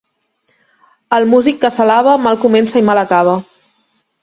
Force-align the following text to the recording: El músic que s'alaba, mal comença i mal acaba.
El 1.17 1.27
músic 1.33 1.61
que 1.65 1.71
s'alaba, 1.77 2.17
mal 2.25 2.41
comença 2.47 2.83
i 2.83 2.89
mal 2.91 3.05
acaba. 3.05 3.39